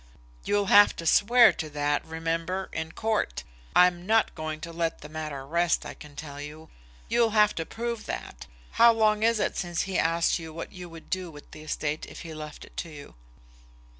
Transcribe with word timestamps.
"You'll 0.45 0.65
have 0.65 0.95
to 0.95 1.05
swear 1.05 1.51
that, 1.51 2.03
remember, 2.03 2.69
in 2.73 2.87
a 2.87 2.91
court. 2.91 3.43
I'm 3.75 4.07
not 4.07 4.33
going 4.33 4.59
to 4.61 4.73
let 4.73 5.01
the 5.01 5.09
matter 5.09 5.45
rest, 5.45 5.85
I 5.85 5.93
can 5.93 6.15
tell 6.15 6.41
you. 6.41 6.71
You'll 7.07 7.29
have 7.37 7.53
to 7.53 7.67
prove 7.67 8.07
that. 8.07 8.47
How 8.81 8.91
long 8.91 9.21
is 9.21 9.39
it 9.39 9.55
since 9.57 9.83
he 9.83 9.99
asked 9.99 10.39
you 10.39 10.51
what 10.53 10.71
you 10.73 10.89
would 10.89 11.11
do 11.11 11.29
with 11.29 11.51
the 11.51 11.61
estate 11.61 12.07
if 12.07 12.21
he 12.21 12.33
left 12.33 12.65
it 12.65 12.75
to 12.77 12.89
you?" 12.89 13.13